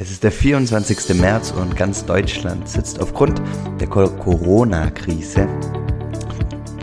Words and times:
Es 0.00 0.12
ist 0.12 0.22
der 0.22 0.30
24. 0.30 1.20
März 1.20 1.50
und 1.50 1.74
ganz 1.74 2.04
Deutschland 2.04 2.68
sitzt 2.68 3.00
aufgrund 3.00 3.42
der 3.80 3.88
Corona-Krise 3.88 5.48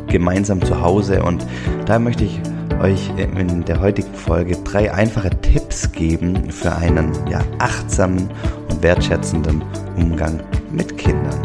gemeinsam 0.08 0.62
zu 0.62 0.82
Hause 0.82 1.24
und 1.24 1.46
da 1.86 1.98
möchte 1.98 2.26
ich 2.26 2.42
euch 2.82 3.10
in 3.16 3.64
der 3.64 3.80
heutigen 3.80 4.14
Folge 4.14 4.58
drei 4.58 4.94
einfache 4.94 5.30
Tipps 5.30 5.90
geben 5.94 6.52
für 6.52 6.76
einen 6.76 7.14
ja, 7.30 7.42
achtsamen 7.60 8.30
und 8.70 8.84
wertschätzenden 8.84 9.64
Umgang 9.96 10.44
mit 10.74 10.98
Kindern. 10.98 11.45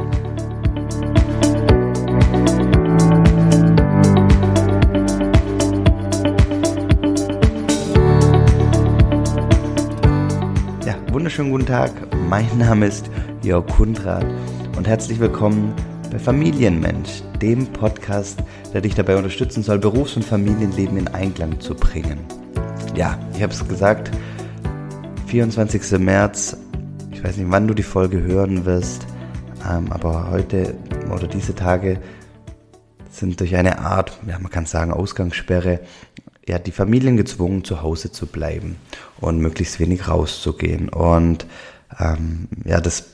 Wunderschönen 11.40 11.52
guten 11.52 11.66
Tag. 11.66 11.92
Mein 12.28 12.58
Name 12.58 12.86
ist 12.86 13.10
Jörg 13.42 13.66
Kundrat 13.68 14.26
und 14.76 14.86
herzlich 14.86 15.18
willkommen 15.20 15.74
bei 16.10 16.18
Familienmensch, 16.18 17.22
dem 17.40 17.66
Podcast, 17.66 18.42
der 18.74 18.82
dich 18.82 18.94
dabei 18.94 19.16
unterstützen 19.16 19.62
soll, 19.62 19.78
Berufs- 19.78 20.16
und 20.16 20.24
Familienleben 20.24 20.98
in 20.98 21.08
Einklang 21.08 21.58
zu 21.58 21.74
bringen. 21.74 22.18
Ja, 22.94 23.18
ich 23.34 23.42
habe 23.42 23.54
es 23.54 23.66
gesagt, 23.66 24.10
24. 25.28 25.98
März, 25.98 26.58
ich 27.10 27.24
weiß 27.24 27.38
nicht, 27.38 27.50
wann 27.50 27.66
du 27.66 27.72
die 27.72 27.84
Folge 27.84 28.20
hören 28.20 28.66
wirst, 28.66 29.06
ähm, 29.66 29.90
aber 29.90 30.30
heute 30.30 30.74
oder 31.10 31.26
diese 31.26 31.54
Tage 31.54 32.00
sind 33.10 33.40
durch 33.40 33.56
eine 33.56 33.78
Art, 33.78 34.18
ja, 34.26 34.38
man 34.38 34.50
kann 34.50 34.66
sagen, 34.66 34.92
Ausgangssperre 34.92 35.80
ja, 36.50 36.58
die 36.58 36.72
Familien 36.72 37.16
gezwungen, 37.16 37.62
zu 37.62 37.80
Hause 37.80 38.10
zu 38.10 38.26
bleiben 38.26 38.74
und 39.20 39.38
möglichst 39.38 39.78
wenig 39.78 40.08
rauszugehen. 40.08 40.88
Und 40.88 41.46
ähm, 42.00 42.48
ja, 42.64 42.80
das 42.80 43.04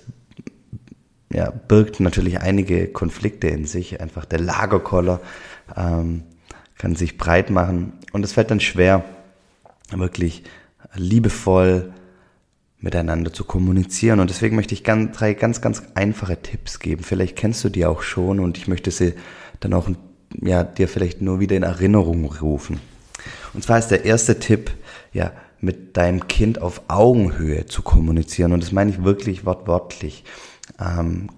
ja, 1.31 1.51
birgt 1.51 2.01
natürlich 2.01 2.41
einige 2.41 2.89
Konflikte 2.89 3.49
in 3.49 3.67
sich. 3.67 4.01
Einfach 4.01 4.25
der 4.25 4.41
Lagerkoller 4.41 5.21
ähm, 5.77 6.23
kann 6.79 6.97
sich 6.97 7.19
breit 7.19 7.51
machen 7.51 7.93
und 8.13 8.25
es 8.25 8.33
fällt 8.33 8.51
dann 8.51 8.61
schwer, 8.61 9.05
wirklich 9.91 10.45
liebevoll 10.95 11.93
miteinander 12.79 13.35
zu 13.35 13.45
kommunizieren. 13.45 14.19
Und 14.19 14.31
deswegen 14.31 14.57
möchte 14.57 14.73
ich 14.73 14.83
ganz, 14.83 15.15
drei 15.15 15.35
ganz, 15.35 15.61
ganz 15.61 15.83
einfache 15.95 16.41
Tipps 16.41 16.79
geben. 16.79 17.03
Vielleicht 17.03 17.37
kennst 17.37 17.63
du 17.65 17.69
die 17.69 17.85
auch 17.85 18.01
schon 18.01 18.41
und 18.41 18.57
ich 18.57 18.67
möchte 18.67 18.91
sie 18.91 19.13
dann 19.61 19.75
auch 19.75 19.91
ja, 20.41 20.65
dir 20.65 20.89
vielleicht 20.89 21.21
nur 21.21 21.39
wieder 21.39 21.55
in 21.55 21.65
Erinnerung 21.65 22.25
rufen. 22.25 22.81
Und 23.55 23.63
zwar 23.63 23.79
ist 23.79 23.89
der 23.89 24.05
erste 24.05 24.39
Tipp, 24.39 24.71
ja, 25.13 25.33
mit 25.61 25.97
deinem 25.97 26.29
Kind 26.29 26.61
auf 26.61 26.83
Augenhöhe 26.89 27.67
zu 27.67 27.83
kommunizieren. 27.83 28.53
Und 28.53 28.63
das 28.63 28.73
meine 28.73 28.91
ich 28.91 29.05
wirklich 29.05 29.47
wortwörtlich. 29.47 30.25
Ähm, 30.81 31.31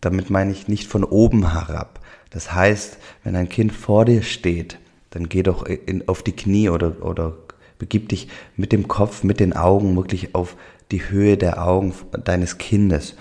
damit 0.00 0.30
meine 0.30 0.52
ich 0.52 0.68
nicht 0.68 0.86
von 0.86 1.04
oben 1.04 1.52
herab. 1.52 2.00
Das 2.30 2.54
heißt, 2.54 2.98
wenn 3.24 3.36
ein 3.36 3.48
Kind 3.48 3.72
vor 3.72 4.04
dir 4.04 4.22
steht, 4.22 4.78
dann 5.10 5.28
geh 5.28 5.42
doch 5.42 5.64
in, 5.64 6.06
auf 6.08 6.22
die 6.22 6.32
Knie 6.32 6.68
oder, 6.68 7.04
oder 7.04 7.36
begib 7.78 8.08
dich 8.08 8.28
mit 8.56 8.72
dem 8.72 8.88
Kopf, 8.88 9.24
mit 9.24 9.40
den 9.40 9.52
Augen 9.52 9.96
wirklich 9.96 10.34
auf 10.34 10.56
die 10.92 11.10
Höhe 11.10 11.36
der 11.36 11.66
Augen 11.66 11.92
deines 12.24 12.58
Kindes. 12.58 13.16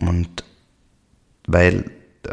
Und 0.00 0.44
weil 1.46 1.84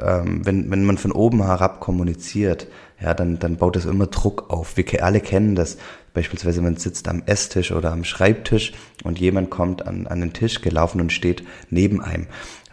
ähm, 0.02 0.46
wenn, 0.46 0.70
wenn 0.70 0.86
man 0.86 0.98
von 0.98 1.12
oben 1.12 1.44
herab 1.44 1.80
kommuniziert, 1.80 2.68
ja, 3.02 3.14
dann, 3.14 3.40
dann 3.40 3.58
baut 3.58 3.76
das 3.76 3.86
immer 3.86 4.08
Druck 4.08 4.50
auf. 4.50 4.76
Wir 4.76 5.04
alle 5.04 5.20
kennen 5.20 5.56
das. 5.56 5.78
Beispielsweise, 6.14 6.62
man 6.62 6.78
sitzt 6.78 7.08
am 7.08 7.22
Esstisch 7.28 7.72
oder 7.72 7.92
am 7.92 8.04
Schreibtisch 8.04 8.74
und 9.04 9.20
jemand 9.20 9.52
kommt 9.52 9.86
an, 9.86 10.08
an 10.08 10.20
den 10.20 10.34
Tisch 10.34 10.62
gelaufen 10.62 11.00
und 11.00 11.14
steht 11.14 11.44
neben 11.70 12.02
einem. 12.02 12.26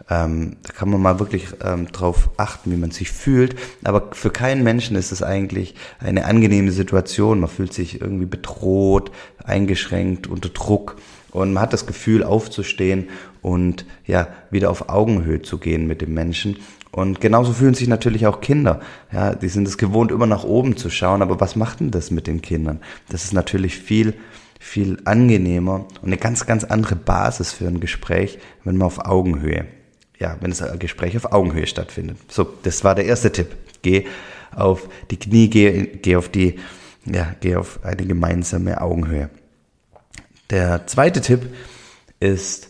Ähm, 0.09 0.57
da 0.63 0.73
kann 0.73 0.89
man 0.89 1.01
mal 1.01 1.19
wirklich 1.19 1.47
ähm, 1.63 1.91
drauf 1.91 2.29
achten, 2.37 2.71
wie 2.71 2.77
man 2.77 2.91
sich 2.91 3.11
fühlt. 3.11 3.55
Aber 3.83 4.09
für 4.13 4.31
keinen 4.31 4.63
Menschen 4.63 4.95
ist 4.95 5.11
es 5.11 5.23
eigentlich 5.23 5.75
eine 5.99 6.25
angenehme 6.25 6.71
Situation. 6.71 7.39
Man 7.39 7.49
fühlt 7.49 7.73
sich 7.73 8.01
irgendwie 8.01 8.25
bedroht, 8.25 9.11
eingeschränkt, 9.43 10.27
unter 10.27 10.49
Druck. 10.49 10.97
Und 11.31 11.53
man 11.53 11.61
hat 11.61 11.73
das 11.73 11.85
Gefühl, 11.85 12.23
aufzustehen 12.23 13.09
und 13.41 13.85
ja, 14.05 14.27
wieder 14.49 14.71
auf 14.71 14.89
Augenhöhe 14.89 15.41
zu 15.41 15.57
gehen 15.57 15.85
mit 15.85 16.01
dem 16.01 16.13
Menschen. 16.13 16.57
Und 16.95 17.19
genauso 17.19 17.51
fühlen 17.51 17.73
sich 17.73 17.89
natürlich 17.89 18.25
auch 18.25 18.39
Kinder. 18.39 18.79
Ja, 19.11 19.35
die 19.35 19.49
sind 19.49 19.67
es 19.67 19.77
gewohnt, 19.77 20.13
immer 20.13 20.27
nach 20.27 20.45
oben 20.45 20.77
zu 20.77 20.89
schauen. 20.89 21.21
Aber 21.21 21.41
was 21.41 21.57
macht 21.57 21.81
denn 21.81 21.91
das 21.91 22.09
mit 22.09 22.25
den 22.25 22.41
Kindern? 22.41 22.79
Das 23.09 23.25
ist 23.25 23.33
natürlich 23.33 23.77
viel, 23.77 24.13
viel 24.61 24.99
angenehmer 25.03 25.87
und 26.01 26.05
eine 26.07 26.15
ganz, 26.15 26.45
ganz 26.45 26.63
andere 26.63 26.95
Basis 26.95 27.51
für 27.51 27.67
ein 27.67 27.81
Gespräch, 27.81 28.39
wenn 28.63 28.77
man 28.77 28.87
auf 28.87 28.99
Augenhöhe, 29.05 29.65
ja, 30.19 30.37
wenn 30.39 30.51
das 30.51 30.63
Gespräch 30.79 31.17
auf 31.17 31.33
Augenhöhe 31.33 31.67
stattfindet. 31.67 32.15
So, 32.29 32.47
das 32.63 32.85
war 32.85 32.95
der 32.95 33.03
erste 33.03 33.29
Tipp. 33.29 33.49
Geh 33.81 34.05
auf 34.55 34.87
die 35.11 35.19
Knie, 35.19 35.49
geh, 35.49 35.87
geh 36.01 36.15
auf 36.15 36.29
die, 36.29 36.59
ja, 37.03 37.35
geh 37.41 37.57
auf 37.57 37.83
eine 37.83 38.05
gemeinsame 38.05 38.79
Augenhöhe. 38.79 39.29
Der 40.49 40.87
zweite 40.87 41.19
Tipp 41.19 41.41
ist, 42.21 42.69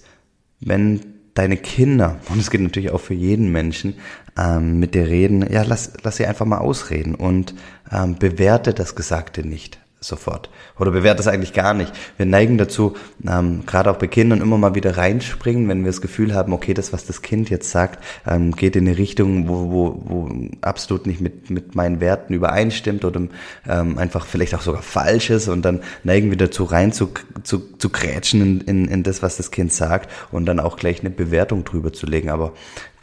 wenn 0.61 1.14
deine 1.35 1.57
Kinder, 1.57 2.19
und 2.29 2.39
es 2.39 2.49
geht 2.49 2.61
natürlich 2.61 2.91
auch 2.91 3.01
für 3.01 3.13
jeden 3.13 3.51
Menschen, 3.51 3.95
ähm, 4.37 4.79
mit 4.79 4.95
dir 4.95 5.07
reden, 5.07 5.45
ja, 5.51 5.63
lass, 5.63 5.93
lass 6.01 6.17
sie 6.17 6.25
einfach 6.25 6.45
mal 6.45 6.57
ausreden 6.57 7.13
und 7.13 7.53
ähm, 7.91 8.15
bewerte 8.17 8.73
das 8.73 8.95
Gesagte 8.95 9.47
nicht 9.47 9.79
sofort. 10.07 10.49
Oder 10.79 10.91
bewährt 10.91 11.19
das 11.19 11.27
eigentlich 11.27 11.53
gar 11.53 11.73
nicht. 11.73 11.91
Wir 12.17 12.25
neigen 12.25 12.57
dazu, 12.57 12.95
ähm, 13.27 13.65
gerade 13.65 13.91
auch 13.91 13.97
bei 13.97 14.07
Kindern 14.07 14.41
immer 14.41 14.57
mal 14.57 14.75
wieder 14.75 14.97
reinspringen, 14.97 15.67
wenn 15.67 15.79
wir 15.79 15.91
das 15.91 16.01
Gefühl 16.01 16.33
haben, 16.33 16.53
okay, 16.53 16.73
das, 16.73 16.93
was 16.93 17.05
das 17.05 17.21
Kind 17.21 17.49
jetzt 17.49 17.71
sagt, 17.71 18.03
ähm, 18.27 18.55
geht 18.55 18.75
in 18.75 18.87
eine 18.87 18.97
Richtung, 18.97 19.47
wo, 19.47 19.71
wo, 19.71 20.01
wo 20.05 20.29
absolut 20.61 21.07
nicht 21.07 21.21
mit, 21.21 21.49
mit 21.49 21.75
meinen 21.75 21.99
Werten 21.99 22.33
übereinstimmt 22.33 23.05
oder 23.05 23.21
ähm, 23.67 23.97
einfach 23.97 24.25
vielleicht 24.25 24.55
auch 24.55 24.61
sogar 24.61 24.81
falsch 24.81 25.29
ist 25.29 25.47
und 25.47 25.63
dann 25.63 25.81
neigen 26.03 26.29
wir 26.29 26.37
dazu 26.37 26.63
rein 26.63 26.91
zu, 26.91 27.11
zu, 27.43 27.59
zu 27.77 27.89
grätschen 27.89 28.41
in, 28.41 28.61
in, 28.61 28.87
in 28.87 29.03
das, 29.03 29.21
was 29.21 29.37
das 29.37 29.51
Kind 29.51 29.73
sagt 29.73 30.09
und 30.31 30.45
dann 30.45 30.59
auch 30.59 30.77
gleich 30.77 31.01
eine 31.01 31.09
Bewertung 31.09 31.63
drüber 31.63 31.93
zu 31.93 32.05
legen. 32.05 32.29
Aber 32.29 32.53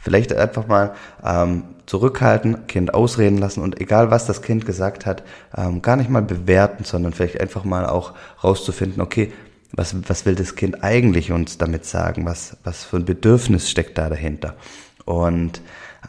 Vielleicht 0.03 0.33
einfach 0.33 0.67
mal 0.67 0.93
ähm, 1.25 1.63
zurückhalten, 1.85 2.67
Kind 2.67 2.93
ausreden 2.93 3.37
lassen 3.37 3.61
und 3.61 3.79
egal 3.79 4.11
was 4.11 4.25
das 4.25 4.41
Kind 4.41 4.65
gesagt 4.65 5.05
hat, 5.05 5.23
ähm, 5.55 5.81
gar 5.81 5.95
nicht 5.95 6.09
mal 6.09 6.21
bewerten, 6.21 6.83
sondern 6.83 7.13
vielleicht 7.13 7.39
einfach 7.39 7.63
mal 7.63 7.85
auch 7.85 8.13
rauszufinden, 8.43 9.01
okay, 9.01 9.31
was, 9.71 9.95
was 10.07 10.25
will 10.25 10.35
das 10.35 10.55
Kind 10.55 10.83
eigentlich 10.83 11.31
uns 11.31 11.57
damit 11.57 11.85
sagen? 11.85 12.25
Was, 12.25 12.57
was 12.63 12.83
für 12.83 12.97
ein 12.97 13.05
Bedürfnis 13.05 13.69
steckt 13.69 13.97
da 13.97 14.09
dahinter? 14.09 14.55
Und 15.05 15.61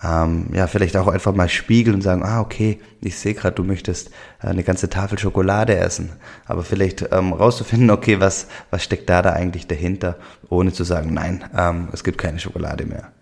ähm, 0.03 0.49
ja, 0.53 0.66
vielleicht 0.66 0.97
auch 0.97 1.06
einfach 1.06 1.34
mal 1.34 1.49
spiegeln 1.49 1.97
und 1.97 2.03
sagen, 2.03 2.25
ah, 2.25 2.41
okay, 2.41 2.81
ich 3.00 3.16
sehe 3.16 3.34
gerade, 3.34 3.54
du 3.54 3.62
möchtest 3.62 4.09
äh, 4.43 4.49
eine 4.49 4.65
ganze 4.65 4.91
Tafel 4.91 5.19
Schokolade 5.19 5.77
essen. 5.77 6.10
Aber 6.47 6.65
vielleicht 6.65 7.12
ähm, 7.12 7.33
rauszufinden, 7.33 7.91
okay, 7.91 8.19
was, 8.21 8.49
was 8.71 8.83
steckt 8.83 9.09
da 9.09 9.22
da 9.22 9.31
eigentlich 9.31 9.66
dahinter, 9.66 10.16
ohne 10.49 10.72
zu 10.72 10.84
sagen, 10.84 11.15
nein, 11.15 11.44
ähm, 11.56 11.88
es 11.93 12.03
gibt 12.03 12.19
keine 12.19 12.41
Schokolade 12.41 12.87
mehr. 12.87 13.12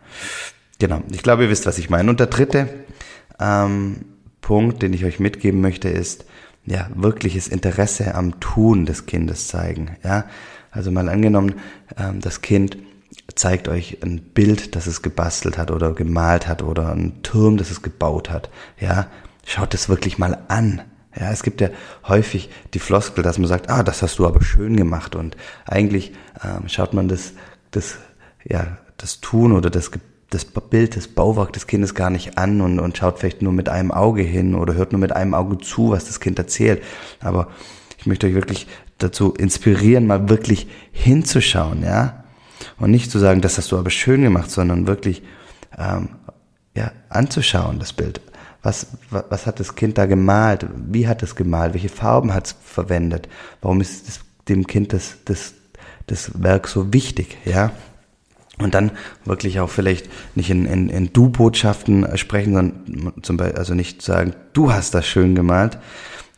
Genau, 0.82 1.00
ich 1.12 1.22
glaube, 1.22 1.44
ihr 1.44 1.48
wisst, 1.48 1.66
was 1.66 1.78
ich 1.78 1.90
meine. 1.90 2.10
Und 2.10 2.18
der 2.18 2.26
dritte 2.26 2.68
ähm, 3.38 3.98
Punkt, 4.40 4.82
den 4.82 4.92
ich 4.92 5.04
euch 5.04 5.20
mitgeben 5.20 5.60
möchte, 5.60 5.88
ist, 5.88 6.24
ja, 6.66 6.88
wirkliches 6.92 7.46
Interesse 7.46 8.16
am 8.16 8.40
Tun 8.40 8.84
des 8.84 9.06
Kindes 9.06 9.46
zeigen. 9.46 9.96
Ja, 10.02 10.24
also 10.72 10.90
mal 10.90 11.08
angenommen, 11.08 11.54
ähm, 11.96 12.20
das 12.20 12.42
Kind 12.42 12.78
zeigt 13.36 13.68
euch 13.68 13.98
ein 14.02 14.22
Bild, 14.34 14.74
das 14.74 14.88
es 14.88 15.02
gebastelt 15.02 15.56
hat 15.56 15.70
oder 15.70 15.92
gemalt 15.92 16.48
hat 16.48 16.64
oder 16.64 16.90
einen 16.90 17.22
Turm, 17.22 17.58
das 17.58 17.70
es 17.70 17.82
gebaut 17.82 18.28
hat. 18.28 18.50
Ja, 18.80 19.06
schaut 19.46 19.74
es 19.74 19.88
wirklich 19.88 20.18
mal 20.18 20.36
an. 20.48 20.82
Ja, 21.14 21.30
es 21.30 21.44
gibt 21.44 21.60
ja 21.60 21.68
häufig 22.08 22.50
die 22.74 22.80
Floskel, 22.80 23.22
dass 23.22 23.38
man 23.38 23.46
sagt, 23.46 23.70
ah, 23.70 23.84
das 23.84 24.02
hast 24.02 24.18
du 24.18 24.26
aber 24.26 24.42
schön 24.42 24.76
gemacht 24.76 25.14
und 25.14 25.36
eigentlich 25.64 26.12
ähm, 26.42 26.68
schaut 26.68 26.92
man 26.92 27.06
das, 27.06 27.34
das, 27.70 27.98
ja, 28.42 28.78
das 28.96 29.20
Tun 29.20 29.52
oder 29.52 29.70
das 29.70 29.92
das 30.34 30.44
Bild, 30.44 30.96
das 30.96 31.08
Bauwerk 31.08 31.52
des 31.52 31.66
Kindes 31.66 31.94
gar 31.94 32.10
nicht 32.10 32.38
an 32.38 32.60
und, 32.60 32.80
und 32.80 32.96
schaut 32.96 33.18
vielleicht 33.18 33.42
nur 33.42 33.52
mit 33.52 33.68
einem 33.68 33.92
Auge 33.92 34.22
hin 34.22 34.54
oder 34.54 34.74
hört 34.74 34.92
nur 34.92 35.00
mit 35.00 35.12
einem 35.12 35.34
Auge 35.34 35.58
zu, 35.58 35.90
was 35.90 36.06
das 36.06 36.20
Kind 36.20 36.38
erzählt. 36.38 36.82
Aber 37.20 37.48
ich 37.98 38.06
möchte 38.06 38.26
euch 38.26 38.34
wirklich 38.34 38.66
dazu 38.98 39.34
inspirieren, 39.34 40.06
mal 40.06 40.28
wirklich 40.28 40.68
hinzuschauen, 40.90 41.82
ja. 41.82 42.24
Und 42.78 42.90
nicht 42.90 43.10
zu 43.10 43.18
sagen, 43.18 43.40
das 43.40 43.58
hast 43.58 43.72
du 43.72 43.78
aber 43.78 43.90
schön 43.90 44.22
gemacht, 44.22 44.50
sondern 44.50 44.86
wirklich 44.86 45.22
ähm, 45.76 46.10
ja, 46.74 46.92
anzuschauen, 47.08 47.78
das 47.78 47.92
Bild. 47.92 48.20
Was, 48.62 48.86
was, 49.10 49.24
was 49.28 49.46
hat 49.46 49.60
das 49.60 49.74
Kind 49.74 49.98
da 49.98 50.06
gemalt? 50.06 50.66
Wie 50.76 51.08
hat 51.08 51.22
es 51.22 51.34
gemalt? 51.34 51.74
Welche 51.74 51.88
Farben 51.88 52.32
hat 52.32 52.46
es 52.46 52.56
verwendet? 52.62 53.28
Warum 53.60 53.80
ist 53.80 54.08
das, 54.08 54.20
dem 54.48 54.66
Kind 54.66 54.92
das, 54.92 55.16
das, 55.24 55.54
das 56.06 56.42
Werk 56.42 56.68
so 56.68 56.92
wichtig? 56.92 57.36
Ja, 57.44 57.72
und 58.58 58.74
dann 58.74 58.92
wirklich 59.24 59.60
auch 59.60 59.70
vielleicht 59.70 60.08
nicht 60.34 60.50
in, 60.50 60.66
in, 60.66 60.88
in 60.88 61.12
Du-Botschaften 61.12 62.16
sprechen, 62.16 62.54
sondern 62.54 63.22
zum 63.22 63.36
Beispiel, 63.36 63.58
also 63.58 63.74
nicht 63.74 64.02
sagen, 64.02 64.34
du 64.52 64.72
hast 64.72 64.94
das 64.94 65.06
schön 65.06 65.34
gemalt, 65.34 65.78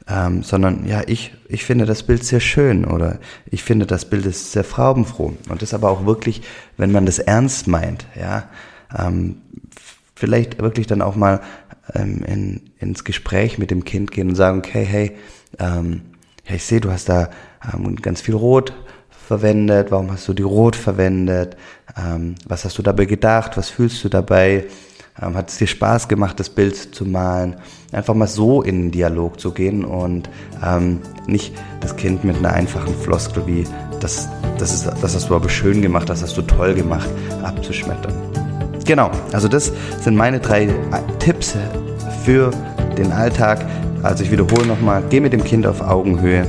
ähm, 0.09 0.43
sondern 0.43 0.87
ja, 0.87 1.03
ich, 1.07 1.35
ich 1.49 1.65
finde 1.65 1.87
das 1.87 2.03
Bild 2.03 2.25
sehr 2.25 2.41
schön 2.41 2.85
oder 2.85 3.19
ich 3.51 3.63
finde 3.63 3.87
das 3.87 4.05
Bild 4.05 4.27
ist 4.27 4.53
sehr 4.53 4.65
farbenfroh. 4.65 5.35
Und 5.49 5.63
das 5.63 5.75
aber 5.75 5.91
auch 5.91 6.07
wirklich, 6.07 6.43
wenn 6.77 6.93
man 6.93 7.07
das 7.07 7.19
ernst 7.19 7.67
meint, 7.67 8.07
ja, 8.19 8.49
ähm, 8.97 9.37
vielleicht 10.15 10.61
wirklich 10.61 10.87
dann 10.87 11.03
auch 11.03 11.17
mal 11.17 11.41
ähm, 11.95 12.23
in, 12.25 12.61
ins 12.79 13.05
Gespräch 13.05 13.59
mit 13.59 13.71
dem 13.71 13.85
Kind 13.85 14.11
gehen 14.11 14.29
und 14.29 14.35
sagen, 14.37 14.59
okay, 14.59 14.85
hey, 14.85 15.13
ähm, 15.59 16.03
ja, 16.47 16.55
ich 16.55 16.65
sehe, 16.65 16.81
du 16.81 16.91
hast 16.91 17.09
da 17.09 17.31
ähm, 17.73 17.97
ganz 17.97 18.21
viel 18.21 18.35
Rot 18.35 18.75
verwendet, 19.25 19.91
warum 19.91 20.13
hast 20.13 20.29
du 20.29 20.33
die 20.33 20.43
Rot 20.43 20.77
verwendet, 20.77 21.57
ähm, 21.97 22.35
was 22.47 22.65
hast 22.65 22.79
du 22.79 22.83
dabei 22.83 23.07
gedacht, 23.07 23.57
was 23.57 23.71
fühlst 23.71 24.05
du 24.05 24.09
dabei, 24.09 24.67
ähm, 25.21 25.35
hat 25.35 25.51
es 25.51 25.59
dir 25.59 25.67
Spaß 25.67 26.09
gemacht, 26.09 26.39
das 26.41 26.51
Bild 26.51 26.77
zu 26.77 27.05
malen, 27.05 27.57
einfach 27.93 28.15
mal 28.15 28.27
so 28.27 28.63
in 28.63 28.83
den 28.83 28.91
Dialog 28.91 29.41
zu 29.41 29.53
gehen 29.53 29.85
und 29.85 30.29
ähm, 30.65 31.01
nicht 31.27 31.55
das 31.81 31.97
Kind 31.97 32.25
mit 32.25 32.37
einer 32.37 32.53
einfachen 32.53 32.95
Floskel 32.95 33.47
wie, 33.47 33.65
das, 34.01 34.29
das, 34.59 34.75
ist, 34.75 34.87
das 34.87 35.15
hast 35.15 35.31
du 35.31 35.37
aber 35.37 35.49
schön 35.49 35.83
gemacht, 35.83 36.09
das 36.09 36.23
hast 36.23 36.37
du 36.37 36.43
toll 36.43 36.75
gemacht, 36.75 37.09
abzuschmettern. 37.43 38.13
Genau, 38.85 39.11
also 39.33 39.49
das 39.49 39.73
sind 40.01 40.15
meine 40.17 40.41
drei 40.41 40.65
äh, 40.65 40.71
Tipps 41.19 41.57
für 42.25 42.51
den 42.99 43.13
Alltag. 43.13 43.65
Also 44.03 44.25
ich 44.25 44.31
wiederhole 44.31 44.67
nochmal, 44.67 45.03
geh 45.09 45.21
mit 45.21 45.33
dem 45.33 45.43
Kind 45.43 45.67
auf 45.67 45.81
Augenhöhe, 45.81 46.47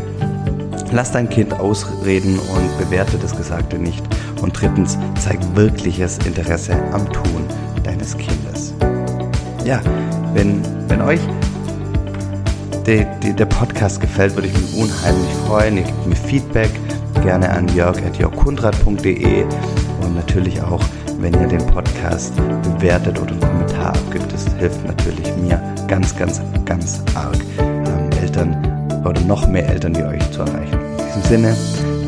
lass 0.91 1.11
dein 1.11 1.29
Kind 1.29 1.59
ausreden 1.59 2.39
und 2.39 2.77
bewerte 2.77 3.17
das 3.17 3.35
Gesagte 3.35 3.77
nicht. 3.77 4.03
Und 4.41 4.59
drittens, 4.59 4.97
zeig 5.19 5.39
wirkliches 5.55 6.17
Interesse 6.19 6.73
am 6.91 7.11
Tun 7.11 7.45
deines 7.83 8.17
Kindes. 8.17 8.73
Ja, 9.63 9.81
wenn, 10.33 10.61
wenn 10.87 11.01
euch 11.01 11.21
die, 12.85 13.05
die, 13.23 13.33
der 13.33 13.45
Podcast 13.45 13.99
gefällt, 13.99 14.35
würde 14.35 14.47
ich 14.47 14.53
mich 14.53 14.75
unheimlich 14.77 15.33
freuen. 15.47 15.77
Ihr 15.77 15.83
gebt 15.83 16.07
mir 16.07 16.15
Feedback 16.15 16.69
gerne 17.23 17.49
an 17.49 17.67
jörg.jörgkundrat.de 17.69 19.43
und 20.01 20.15
natürlich 20.15 20.61
auch, 20.61 20.83
wenn 21.19 21.33
ihr 21.33 21.47
den 21.47 21.65
Podcast 21.67 22.35
bewertet 22.35 23.19
oder 23.19 23.31
einen 23.31 23.39
Kommentar 23.39 23.89
abgibt. 23.95 24.31
Das 24.31 24.45
hilft 24.59 24.85
natürlich 24.85 25.35
mir 25.37 25.59
ganz, 25.87 26.15
ganz, 26.15 26.41
ganz 26.65 27.01
arg, 27.15 27.37
ähm, 27.57 28.09
Eltern 28.21 28.64
oder 29.05 29.21
noch 29.21 29.47
mehr 29.47 29.67
Eltern 29.67 29.95
wie 29.95 30.03
euch 30.03 30.31
zu 30.31 30.41
erreichen. 30.41 30.79
In 30.97 31.05
diesem 31.05 31.23
Sinne, 31.23 31.55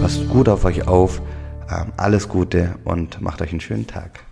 passt 0.02 0.28
gut 0.30 0.50
auf 0.50 0.66
euch 0.66 0.88
auf, 0.88 1.22
ähm, 1.70 1.92
alles 1.98 2.28
Gute 2.28 2.76
und 2.84 3.22
macht 3.22 3.42
euch 3.42 3.52
einen 3.52 3.62
schönen 3.62 3.88
Tag. 3.88 4.27